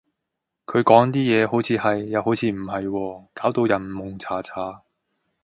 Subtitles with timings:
[0.65, 4.81] 佢講啲嘢，好似係，又好似唔係喎，搞到人矇查查